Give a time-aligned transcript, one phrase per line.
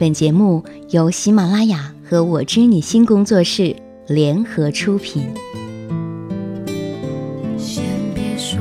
[0.00, 3.76] 本节目由喜马拉雅和我知你心工作室
[4.08, 5.28] 联合出品。
[7.58, 8.58] 先别说，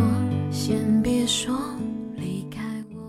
[0.52, 1.58] 先别说
[2.18, 3.00] 离开我。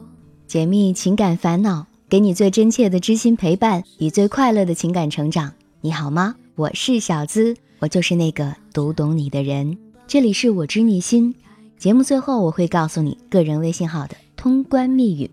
[0.47, 5.53] 解密情感烦恼，给你最真切的知心陪伴与最快乐的情感成长。
[5.81, 6.37] 你好吗？
[6.55, 9.77] 我是小资，我就是那个读懂你的人。
[10.07, 11.35] 这里是我知你心。
[11.77, 15.29] 节目最后我会告诉你个人微信号的通关密语。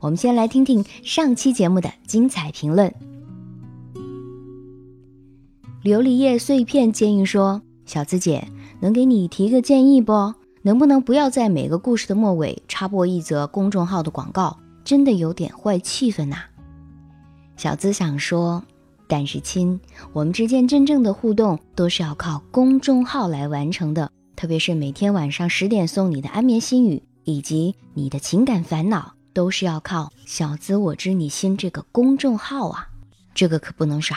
[0.00, 2.92] 我们先来听听上期节目的精彩评论。
[5.82, 8.46] 琉璃叶碎片建议说：“小资姐，
[8.80, 10.34] 能给你提个建议不？
[10.62, 14.58] 能不能不要在每个故事的末尾插播一则公众号的广告？
[14.84, 16.36] 真的有点坏气氛呐。”
[17.56, 18.62] 小资想说，
[19.08, 19.80] 但是亲，
[20.12, 29.17] 我们之间真正的互动都是要靠公众号来完成的，特别是每天晚上十点送你的安眠心语以及你的情感烦恼。
[29.32, 32.88] 都是要靠“小资我知你心”这个公众号啊，
[33.34, 34.14] 这个可不能少。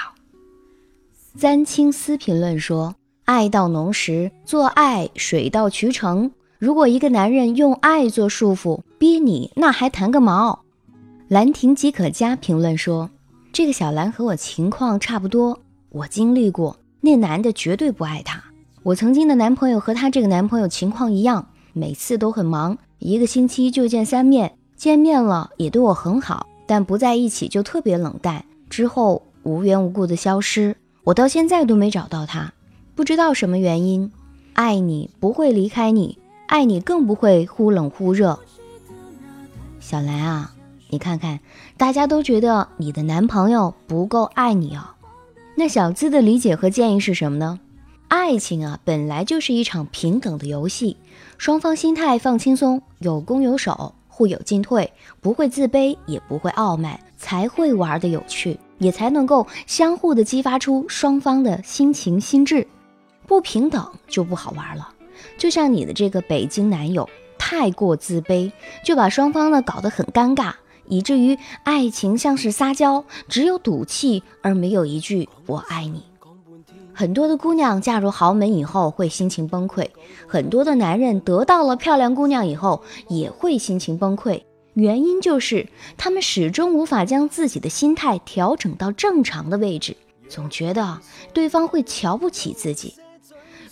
[1.37, 2.95] 三青丝评论说
[3.25, 6.31] ：“爱到浓时，做爱水到渠成。
[6.59, 10.63] 如果一个男人用爱做束缚，逼你，那还谈个毛？”
[11.29, 13.09] 兰亭即可嘉评论说
[13.53, 18.43] ：“这个小兰和我情况差不多，我经历过，那男的绝对不爱她。
[18.83, 32.51] 我曾经的男朋友和他这个男朋友情况一样，每次都很忙，一个星期就见三面。”见面了也对我很好，但不在一起就特别冷淡，之后无缘无故的消失，我到现在都没找到他，
[32.95, 34.11] 不知道什么原因。
[34.53, 38.39] 爱你不会离开你，爱你更不会忽冷忽热。
[39.79, 40.55] 小兰啊，
[40.89, 41.39] 你看看，
[41.77, 44.81] 大家都觉得你的男朋友不够爱你哦。
[45.53, 47.59] 那小资的理解和建议是什么呢？
[48.07, 50.97] 爱情啊，本来就是一场平等的游戏，
[51.37, 53.93] 双方心态放轻松，有攻有守。
[54.21, 62.67] 互有进退，不会自卑，也不会傲慢，才会玩的有趣，也才能够相互的激发出双方的心情心智。
[63.25, 64.93] 不平等就不好玩了。
[65.39, 68.51] 就像你的这个北京男友太过自卑，
[68.85, 70.53] 就把双方呢搞得很尴尬，
[70.85, 76.10] 以至于爱情像是撒娇，只有赌气而没有一句我爱你。
[77.01, 79.87] 很多的姑娘嫁入豪门以后会心情崩溃，
[80.27, 84.43] 很多的男人得到了漂亮姑娘以后也会心情崩溃。
[84.75, 85.67] 原因就是
[85.97, 89.97] 他们始终无法将自己的心态调整到正常的位置，
[90.29, 90.99] 总觉得
[91.33, 92.93] 对方会瞧不起自己。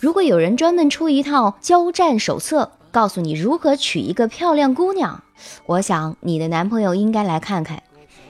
[0.00, 5.22] 如果有人专门出一套交战手册，告诉你如何娶一个漂亮姑娘，
[5.66, 7.80] 我想你的男朋友应该来看看。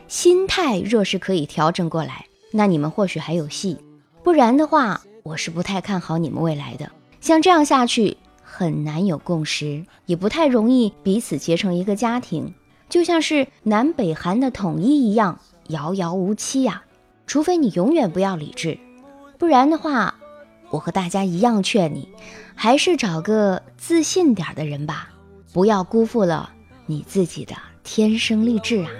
[0.09, 3.79] 心态若是可以调整过来，那你们或许还有戏。
[4.31, 6.89] 不然的话，我是不太看好你们未来的。
[7.21, 12.55] 像这样下去，很难有共识，也不太容易彼此结成一个家庭，
[12.89, 16.85] 就像是南北韩的统一一样，遥遥无期呀。
[17.27, 18.79] 除非你永远不要理智，
[19.37, 20.15] 不然的话，
[20.71, 22.09] 我和大家一样劝你，
[22.55, 25.09] 还是找个自信点的人吧，
[25.53, 26.51] 不要辜负了
[26.87, 28.91] 你自己的天生丽质啊。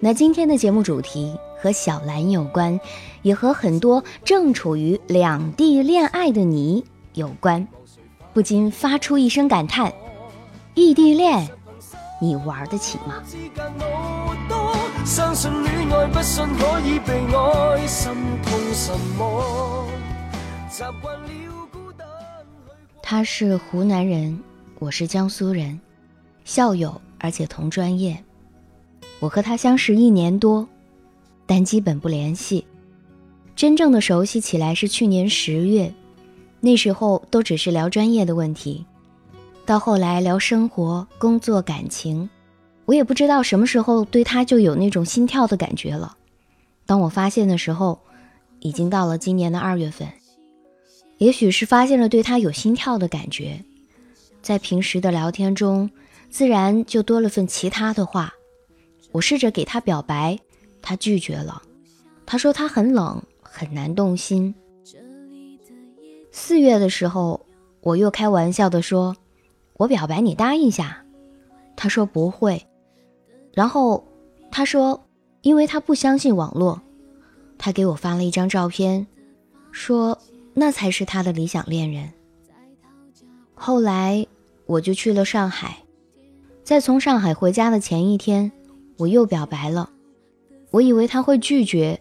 [0.00, 2.78] 那今天的节目主题和小兰有关，
[3.22, 6.84] 也和很多正处于两地恋爱的你
[7.14, 7.66] 有关，
[8.32, 9.92] 不禁发出一声感叹：
[10.74, 11.48] 异地恋，
[12.20, 13.22] 你玩得起吗？
[23.02, 24.38] 他是湖南人，
[24.78, 25.80] 我是江苏人，
[26.44, 28.16] 校友，而且同专业。
[29.20, 30.66] 我和他相识一年多，
[31.46, 32.64] 但基本不联系。
[33.56, 35.92] 真正的熟悉起来是去年十月，
[36.60, 38.84] 那时候都只是聊专业的问题，
[39.66, 42.30] 到后来聊生活、工作、感情，
[42.84, 46.16] 我也不知道什么时候对他就有那种心跳的感觉了。
[46.86, 47.98] 当我发现的时候，
[48.60, 50.08] 已经到了今年的二月份。
[51.18, 53.60] 也许是发现了对他有心跳的感觉，
[54.40, 55.90] 在平时的聊天中，
[56.30, 58.34] 自然就多了份其他的话。
[59.12, 60.38] 我试着给他表白，
[60.82, 61.62] 他拒绝了。
[62.26, 64.54] 他说他很冷，很难动心。
[66.30, 67.40] 四月的时候，
[67.80, 69.16] 我又开玩笑的说
[69.78, 71.04] ：“我表白，你答应下。”
[71.74, 72.66] 他说不会。
[73.54, 74.06] 然后
[74.50, 75.08] 他说，
[75.40, 76.82] 因为他不相信网络。
[77.56, 79.06] 他给我发了一张照片，
[79.72, 80.20] 说
[80.54, 82.12] 那才是他的理想恋人。
[83.54, 84.26] 后来
[84.66, 85.78] 我就去了上海，
[86.68, 88.52] 在从上海回家的前一天。
[88.98, 89.88] 我又表白了，
[90.70, 91.98] 我以为他会拒绝，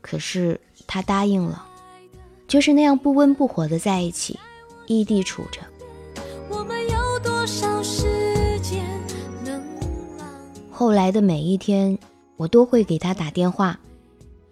[0.00, 1.66] 可是他答应了，
[2.46, 4.38] 就是那样不温不火的在一起，
[4.86, 5.60] 异地处着。
[6.48, 7.44] 我们有多
[10.70, 11.98] 后来的每一天，
[12.36, 13.80] 我都会给他打电话。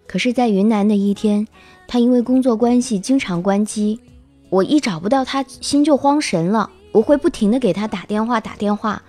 [0.09, 1.47] 可是，在云南的一天，
[1.87, 4.01] 他因为工作关系经常关机，
[4.51, 6.69] 我一找不到他，心就慌神了。
[6.99, 9.01] 我会不停的给他打电话，打电话，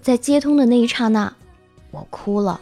[0.00, 1.30] 在接通的那一刹那，
[1.90, 2.58] 我哭了。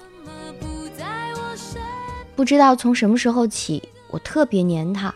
[2.35, 3.81] 不知道从什么时候起，
[4.11, 5.15] 我特别黏他，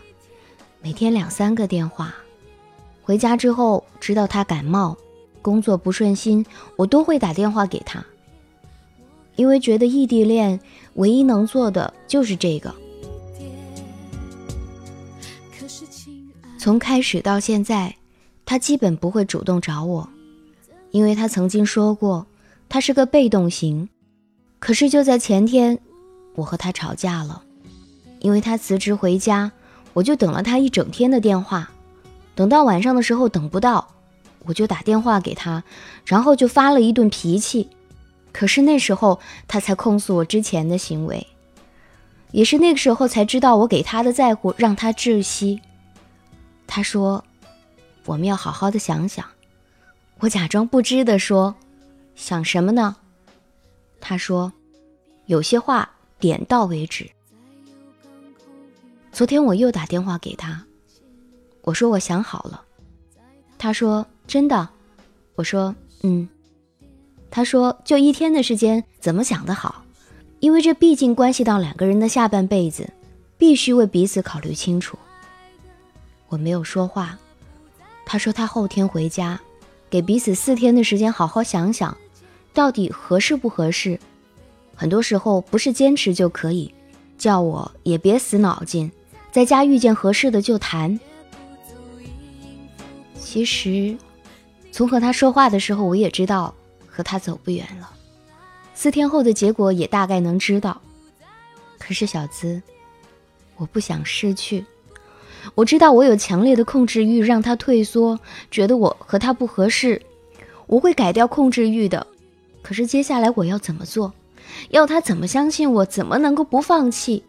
[0.81, 2.15] 每天两三个电话。
[3.01, 4.95] 回家之后，知道他感冒，
[5.41, 6.45] 工作不顺心，
[6.77, 8.01] 我都会打电话给他。
[9.35, 10.57] 因为觉得异地恋
[10.93, 12.73] 唯一能做的就是这个。
[16.57, 17.93] 从开始到现在，
[18.49, 20.09] 他基本不会主动找我，
[20.89, 22.25] 因为他曾经说过
[22.67, 23.87] 他是个被动型。
[24.57, 25.77] 可是就在前天，
[26.33, 27.43] 我和他吵架了，
[28.21, 29.51] 因为他辞职回家，
[29.93, 31.69] 我就等了他一整天的电话，
[32.33, 33.87] 等到晚上的时候等不到，
[34.45, 35.63] 我就打电话给他，
[36.03, 37.69] 然后就发了一顿脾气。
[38.31, 41.27] 可是那时候他才控诉我之前的行为，
[42.31, 45.61] 也是那个时候才知道我给他的在乎让他窒息。
[46.65, 47.23] 他说
[48.05, 49.25] ：“我们要好好的想想。”
[50.19, 51.55] 我假装不知的说
[52.15, 52.95] ：“想什么呢？”
[54.01, 54.51] 他说
[55.27, 57.09] ：“有些话点到为止。”
[59.11, 60.65] 昨天我又打电话给他，
[61.61, 62.63] 我说我想好了。
[63.57, 64.69] 他说：“真的？”
[65.35, 65.73] 我说
[66.03, 66.27] ：“嗯。”
[67.31, 69.83] 他说：“就一天的时间，怎么想的好？
[70.39, 72.91] 因为这毕竟关系到两个人的下半辈子，
[73.37, 74.97] 必须为彼此考虑清楚。”
[76.27, 77.17] 我没有说话。
[78.11, 79.39] 他说他后天回家，
[79.87, 81.95] 给彼此四天的时间好好想想，
[82.55, 83.99] 到底合适不合适。
[84.75, 86.73] 很多时候不是坚持就可以，
[87.19, 88.91] 叫我也别死脑筋，
[89.31, 90.99] 在家遇见合适的就谈。
[93.19, 93.95] 其实，
[94.71, 96.55] 从和他说话的时候，我也知道。
[96.87, 97.89] 和他走不远了，
[98.73, 100.81] 四天后的结果也大概能知道。
[101.77, 102.61] 可是小资，
[103.55, 104.65] 我不想失去。
[105.55, 108.19] 我知道我有强烈的控制欲，让他退缩，
[108.49, 110.01] 觉得我和他不合适。
[110.67, 112.05] 我会改掉控制欲的。
[112.61, 114.13] 可是接下来我要怎么做？
[114.69, 115.85] 要他怎么相信我？
[115.85, 117.23] 怎么能够不放弃？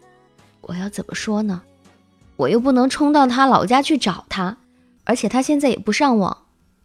[0.61, 1.61] 我要怎么说呢？
[2.35, 4.57] 我又不能冲到他老家去找他，
[5.03, 6.35] 而且他现在也不上网，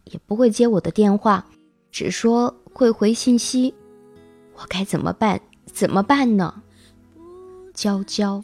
[0.05, 1.45] 也不会接我的电话，
[1.91, 2.55] 只说。
[2.73, 3.73] 会回信息，
[4.53, 5.41] 我该怎么办？
[5.65, 6.61] 怎么办呢？
[7.73, 8.43] 娇娇。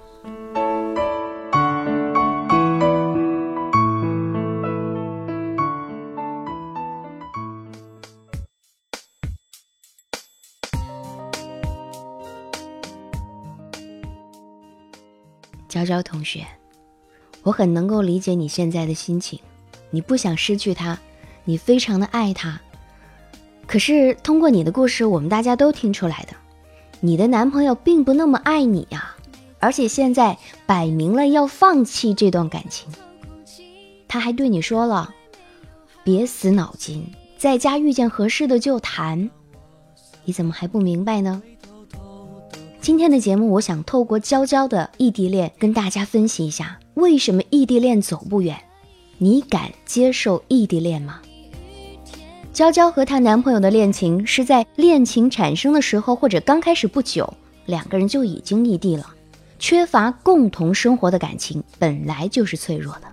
[15.81, 16.45] 娇娇同学，
[17.43, 19.39] 我很能够理解你现在的心情，
[19.89, 20.99] 你不想失去他，
[21.43, 22.61] 你非常的爱他。
[23.65, 26.35] 可是通过你的故事，我们大家都听出来的，
[26.99, 29.15] 你的男朋友并不那么爱你呀，
[29.59, 32.87] 而且现在摆明了要放弃这段感情。
[34.07, 35.15] 他还对你说了，
[36.03, 39.31] 别死脑筋，在家遇见合适的就谈。
[40.25, 41.41] 你怎么还不明白呢？
[42.81, 48.57] 今天的节目，我想透过娇娇的异地恋跟大家分析一下，为什么异地恋走不远？
[49.19, 51.21] 你敢接受异地恋吗？
[52.51, 57.31] 娇娇和她男朋友的恋情是在恋情产生的时候或者刚开始不久，
[57.67, 59.13] 两个人就已经异地了。
[59.59, 63.03] 缺乏共同生活的感情本来就是脆弱的，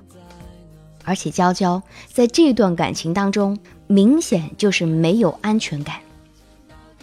[1.05, 5.97] 而且娇娇在这段感情当中明显就是没有安全感。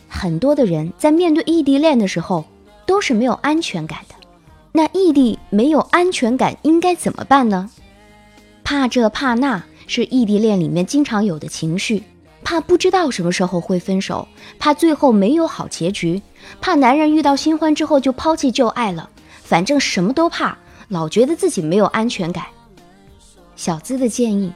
[0.07, 2.43] 很多的人在面对异地恋的时候。
[2.85, 4.15] 都是没有安全感的，
[4.71, 7.69] 那异地没有安全感应该怎么办呢？
[8.63, 12.03] 怕这怕那是异地恋里面经常有的情绪，
[12.43, 14.27] 怕不知道什么时候会分手，
[14.59, 16.21] 怕最后没有好结局，
[16.61, 19.09] 怕男人遇到新欢之后就抛弃旧爱了，
[19.43, 22.45] 反正什么都怕，老觉得自己没有安全感。
[23.55, 24.51] 小资的建议，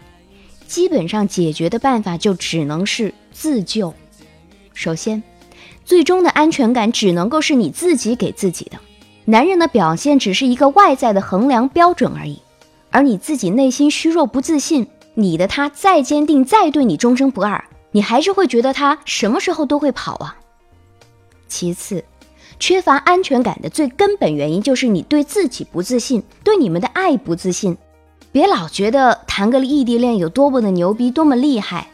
[0.67, 3.93] 基本上解决的办法就只能是自救。
[4.73, 5.21] 首先。
[5.89, 8.77] 最终的安全感只能够是你自己给自己的。
[9.25, 12.39] 男人的表现只是一个外在的衡量标准而已，
[12.91, 20.37] 而你自己内心虚弱不自信，你的他再坚定再对你忠贞不二，你还是会觉得他什么时候都会跑啊。
[21.47, 22.05] 其次，
[22.59, 27.75] 缺乏安全感的最根本原因就是你对自己不自信，对你们的爱不自信。
[28.31, 31.87] 别老觉得谈个异地恋有多么的牛逼，多么厉害。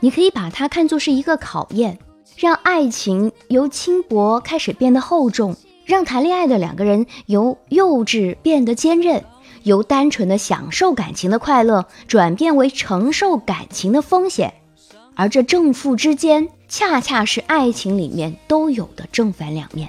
[0.00, 2.00] 你可以把它看作是一个考验，
[2.38, 9.24] 让爱情由轻薄开始变得厚重，让谈恋爱的两个人由幼稚变得坚韧，
[9.64, 14.54] 由单纯的享受感情的快乐转变为承受感情的风险。
[15.16, 19.88] 而这正负之间，恰恰是爱情里面都有的正反两面。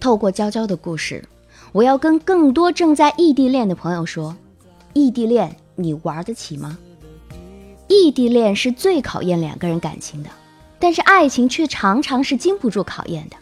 [0.00, 1.24] 透过娇娇的故事，
[1.70, 4.34] 我要跟更多正在异地恋的朋友说：
[4.92, 6.78] 异地恋你玩得起吗？
[7.88, 10.30] 异地恋是最考验两个人感情的，
[10.78, 13.36] 但是爱情却常常是经不住考验的。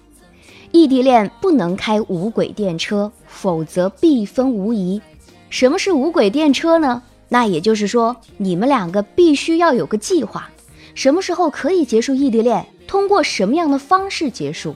[0.73, 5.01] 异地恋不能开无轨电车，否则必分无疑。
[5.49, 7.03] 什么是无轨电车呢？
[7.29, 10.49] 那也就是说，你们两个必须要有个计划，
[10.95, 14.75] 什么时候可以结束异地恋，通过什么样的方式结束。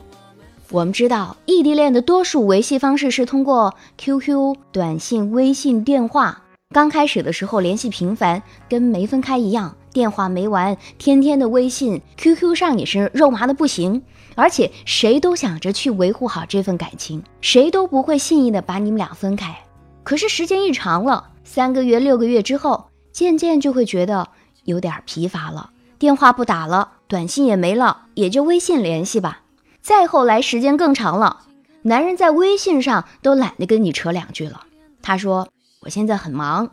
[0.70, 6.42] 我们知道，异地恋的多数维系方式是通过 QQ、短信、微信、电话。
[6.72, 14.00] 刚开始的时候联系频繁，跟没分开一样，电话没完，天天的微信、QQ 上也是肉麻的不行。
[14.36, 19.58] 而且谁都想着去维护好这份感情，谁都不会轻易的把你们俩分开。
[20.04, 24.28] 可是时间一长了，三个月、六个月之后，渐渐就会觉得
[24.62, 29.42] 有点疲乏了，电话不打了，短信也没了，也就微信联系吧。
[29.82, 31.46] 再后来，时间更长了，
[31.82, 34.60] 男人在微信上都懒得跟你扯两句了。
[35.02, 35.48] 他说
[35.80, 36.70] ：“我现在很忙。”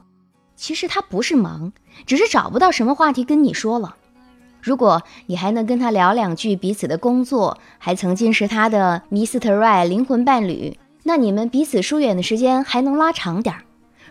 [0.55, 1.71] 其实他不是忙，
[2.05, 3.95] 只是找不到什么话题跟你说了。
[4.59, 9.55] 如果你还能跟他聊两句彼此的工作，还曾经是他的 Mr.
[9.55, 13.61] Right 灵魂伴侣，那你们彼此疏远的时间还能拉长点儿。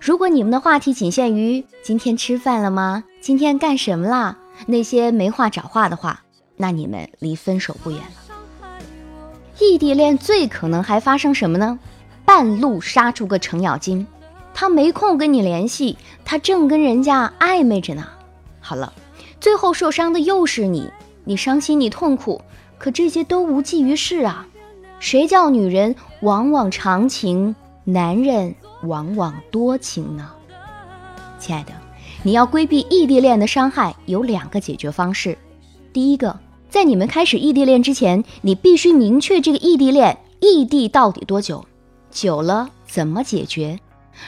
[0.01, 3.03] 如果你们的话题仅限于今天吃饭了吗？
[3.21, 4.39] 今天干什么啦？
[4.67, 6.23] 那些没话找话的话，
[6.57, 8.87] 那你们离分手不远了。
[9.59, 11.79] 异地恋最可能还发生什么呢？
[12.25, 14.07] 半路杀出个程咬金，
[14.59, 18.09] 他没空跟你联系，他正跟人家暧昧着呢。
[18.59, 18.91] 好了，
[19.39, 20.91] 最后受伤的又是你，
[21.25, 22.41] 你伤心，你痛苦，
[22.79, 24.47] 可这些都无济于事啊。
[24.99, 30.31] 谁叫女人往往长情，男人往往多情呢？
[31.39, 31.75] 亲爱的，
[32.23, 35.37] 你要规避异地恋的伤害，有两个解决方式。
[35.93, 36.35] 第一个。
[36.69, 41.65] 在你们开始异地恋之前，你必须明确这个异地恋异地到底多久，
[42.11, 43.79] 久了怎么解决？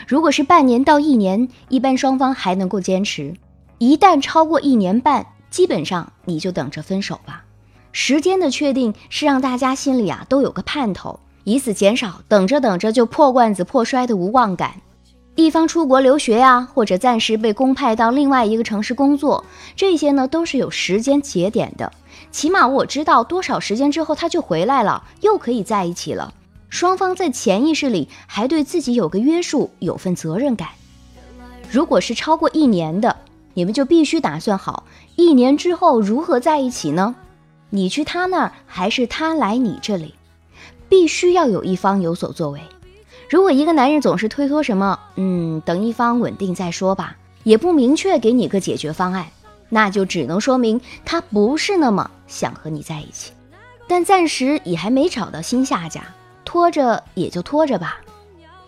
[0.06, 3.34] 如果是半年到一年，一般双方还能够坚持；
[3.78, 7.44] 一旦超过一年半，基本上你就等着分手吧。
[7.92, 14.74] 时间的确定是让大家心里啊都有个盼头，以此减少等着等着就破罐子破摔的无望感。
[15.34, 19.44] 一方出国留学呀，或者暂时被公派到另外一个城市工作，
[19.76, 21.92] 这些呢都是有时间节点的。
[22.30, 26.34] 起码我知道多少时间之后他就回来了，又可以在一起了。
[26.68, 30.68] 双方在潜意识里还对自己有个约束，有份责任感。
[31.70, 33.16] 如果是超过一年的，
[33.54, 34.84] 你们就必须打算好
[35.16, 37.14] 一年之后如何在一起呢？
[37.70, 40.14] 你去他那儿，还是他来你这里？
[40.88, 42.60] 必须要有一方有所作为。
[43.28, 49.26] 如果一个男人总是推脱什么，嗯，等一方稳定再说吧，也不明确给你个解决方案。
[49.68, 53.32] 那就只能说明他不是那么想和你在一起，
[53.86, 56.02] 但暂时也还没找到新下家，
[56.48, 58.00] 拖着也就拖着吧。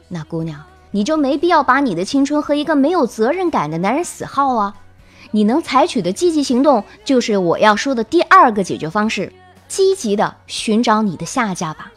[0.07, 4.77] 那姑娘，你就没必要把你的青春和一个没有责任感的男人死耗啊！
[5.31, 9.33] 你能采取的积极行动，就是我要说的第二个解决方式：
[9.67, 11.91] 积极的寻找你的下家吧。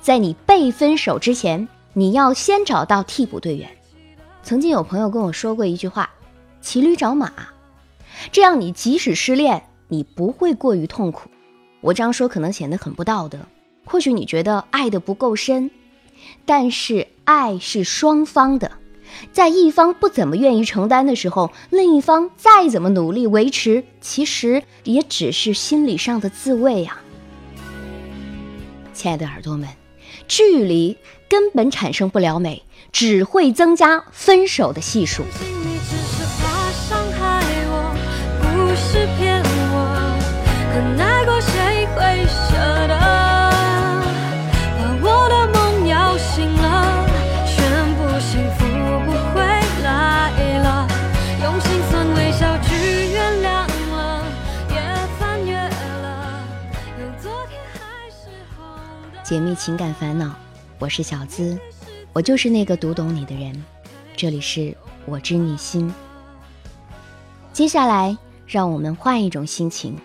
[0.00, 3.70] 在你被分手之前，你要先找到替补队员。
[4.42, 6.10] 曾经有朋友跟我说过一句话：
[6.60, 7.32] 骑驴找马。
[8.32, 11.30] 这样，你即使失恋，你不会过于痛苦。
[11.80, 13.38] 我这样说可能显得很不道德，
[13.90, 15.72] 或许你觉得爱的不够深，
[16.46, 18.70] 但是爱是双方的，
[19.32, 27.02] 在一方不怎么愿意承担的时候，另一方再怎么努力维持，其实也只是心理上的自慰啊。
[28.92, 29.68] 亲爱的耳朵们，
[30.28, 30.96] 距离
[31.28, 35.24] 根本产生不了美，只会增加分手的系数。
[59.30, 60.34] 解密情感烦恼，
[60.80, 61.56] 我是小资，
[62.12, 63.54] 我就是那个读懂你的人。
[64.16, 65.94] 这里是我知你心。
[67.52, 69.96] 接下来，让我们换一种心情，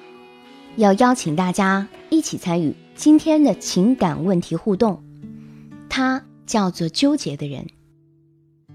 [0.75, 5.03] 要邀请大家一起参与今天的情感问题互动。
[5.89, 7.65] 他叫做纠结的人，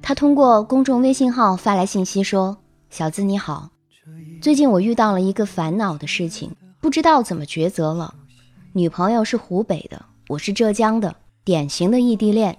[0.02, 2.58] 他通过公众微信号发来信息说
[2.90, 3.70] ：“小资你好，
[4.42, 8.12] 最近我遇到了一个烦恼的事情，不知道怎么抉择了。
[8.72, 12.56] 女朋友是湖北的。”我是浙江的，典型的异地恋。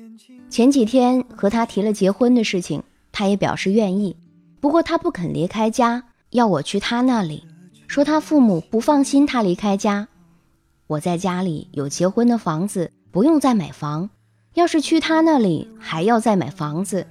[0.50, 4.14] 前几天和他提了结婚的事情，他也表示愿意，
[4.60, 7.46] 不过他不肯离开家，要我去他那里，
[7.88, 10.10] 说他父母不放心他离开家。
[10.86, 14.10] 我在家里有结婚的房子，不用再买房，
[14.56, 17.08] 要是去他那里还要再买房子。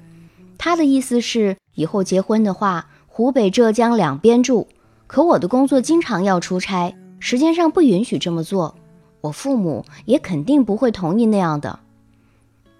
[0.59, 4.69] 他的意思是，以后结婚的话，湖北、浙江两边住。
[5.07, 8.76] 可我的工作经常要出差，时间上不允许这么做。
[9.21, 11.79] 我父母也肯定不会同意那样的。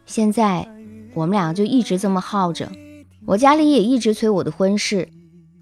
[0.07, 0.67] 现在
[1.15, 2.71] 我们俩就一直这么耗着，
[3.27, 5.09] 我家里也一直催我的婚事，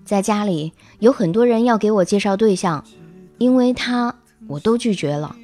[0.05, 2.85] 在家里有很多人要给我介绍对象，
[3.39, 4.15] 因为他
[4.47, 5.37] 我都拒绝了。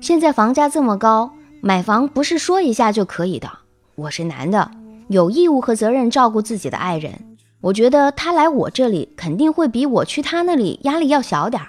[0.00, 3.50] 现在房价这么高，买房不是说一下就可以的。
[3.94, 4.70] 我是男的，
[5.08, 7.12] 有义务和责任照顾自己的爱人。
[7.60, 11.68] 我觉得他来我这里肯定会比我去他那里压力要小点儿，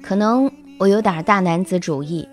[0.00, 2.28] 可能我有点大男子主义。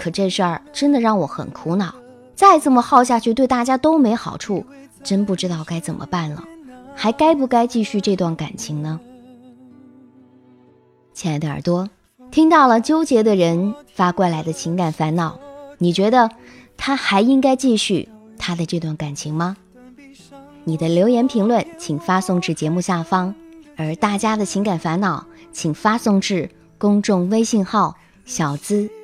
[0.00, 1.94] 可这事儿真的让我很苦恼，
[2.34, 4.64] 再这么耗下去对大家都没好处，
[5.04, 6.42] 真不知道该怎么办了，
[6.94, 8.98] 还该不该继续这段感情呢？
[11.12, 11.90] 亲爱的耳朵，
[12.30, 15.38] 听到了纠结的人发过来的情感烦恼，
[15.76, 16.30] 你觉得
[16.78, 19.54] 他还应该继续他的这段感情吗？
[20.64, 23.34] 你的留言评论请发送至节目下方，
[23.76, 28.88] 而大家的情感烦恼请发送至公众微信号“小资”。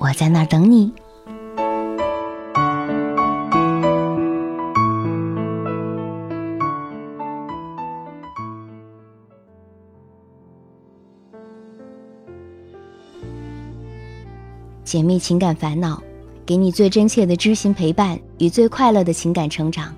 [0.00, 0.90] 我在那儿等你。
[14.82, 16.02] 解密情感烦恼，
[16.46, 19.94] 给你最真切的知心陪伴与最快乐的情感成长。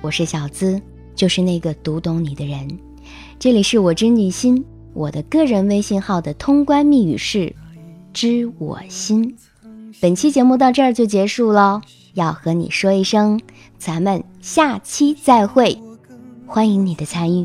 [0.00, 0.82] 我是小资，
[1.14, 2.68] 就是那个读懂你的人。
[3.38, 4.62] 这里是我知你心，
[4.94, 7.54] 我的个人微信号的通关密语是。
[8.14, 9.36] 知我心，
[10.00, 11.82] 本期节目到这儿就结束了，
[12.14, 13.40] 要和你说一声，
[13.76, 15.76] 咱们下期再会，
[16.46, 17.44] 欢迎你的参与，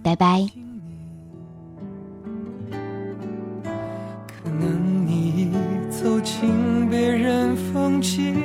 [0.00, 0.48] 拜拜。
[4.28, 5.50] 可能你
[5.90, 8.36] 走进别人风景，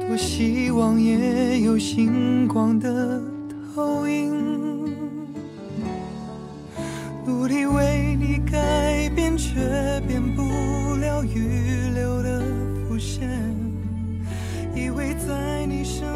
[0.00, 3.22] 多希望也有星光的
[3.74, 4.87] 投影。
[7.48, 9.58] 努力为你改变，却
[10.06, 10.42] 变不
[10.96, 12.42] 了预留的
[12.86, 13.26] 伏线。
[14.74, 16.06] 以为在你身